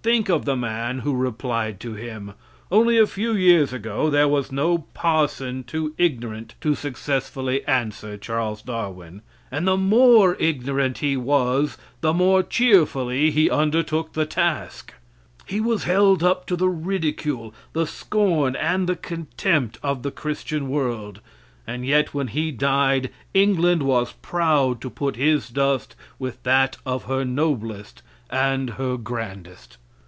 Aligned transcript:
Think 0.00 0.30
of 0.30 0.46
the 0.46 0.56
man 0.56 1.00
who 1.00 1.14
replied 1.14 1.78
to 1.80 1.92
him. 1.92 2.32
Only 2.70 2.96
a 2.96 3.06
few 3.06 3.34
years 3.34 3.74
ago 3.74 4.08
there 4.08 4.26
was 4.28 4.50
no 4.50 4.78
parson 4.94 5.64
too 5.64 5.92
ignorant 5.98 6.54
to 6.62 6.74
successfully 6.74 7.62
answer 7.66 8.16
Charles 8.16 8.62
Darwin; 8.62 9.20
and 9.50 9.68
the 9.68 9.76
more 9.76 10.34
ignorant 10.40 10.98
he 10.98 11.14
was 11.18 11.76
the 12.00 12.14
more 12.14 12.42
cheerfully 12.42 13.30
he 13.30 13.50
undertook 13.50 14.14
the 14.14 14.24
task. 14.24 14.94
He 15.44 15.60
was 15.60 15.84
held 15.84 16.22
up 16.24 16.46
to 16.46 16.56
the 16.56 16.70
ridicule, 16.70 17.52
the 17.74 17.86
scorn, 17.86 18.56
and 18.56 18.88
the 18.88 18.96
contempt 18.96 19.78
of 19.82 20.02
the 20.02 20.10
Christian 20.10 20.70
world, 20.70 21.20
and 21.66 21.84
yet 21.84 22.14
when 22.14 22.28
he 22.28 22.50
died 22.50 23.10
England 23.34 23.82
was 23.82 24.12
proud 24.22 24.80
to 24.80 24.88
put 24.88 25.16
his 25.16 25.50
dust 25.50 25.94
with 26.18 26.42
that 26.44 26.78
of 26.86 27.04
her 27.04 27.26
noblest 27.26 28.02
and 28.30 28.70
her 28.70 28.96
grandest. 28.96 29.76